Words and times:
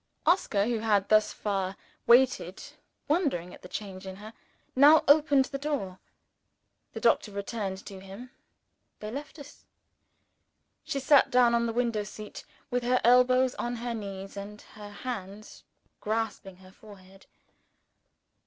Oscar, 0.25 0.65
who 0.65 0.79
had 0.79 1.09
thus 1.09 1.31
far 1.31 1.77
waited, 2.07 2.63
wondering 3.07 3.53
at 3.53 3.61
the 3.61 3.67
change 3.69 4.07
in 4.07 4.15
her, 4.15 4.33
now 4.75 5.03
opened 5.07 5.45
the 5.45 5.59
door. 5.59 5.99
The 6.93 6.99
doctor 6.99 7.31
returned 7.31 7.85
to 7.85 7.99
him. 7.99 8.31
They 8.99 9.11
left 9.11 9.37
us. 9.37 9.63
She 10.83 10.99
sat 10.99 11.29
down 11.29 11.53
on 11.53 11.67
the 11.67 11.71
window 11.71 12.01
seat, 12.03 12.43
with 12.71 12.81
her 12.81 12.99
elbows 13.03 13.53
on 13.59 13.75
her 13.75 13.93
knees 13.93 14.35
and 14.35 14.59
her 14.73 14.89
hands 14.89 15.65
grasping 15.99 16.55
her 16.55 16.71
forehead. 16.71 17.27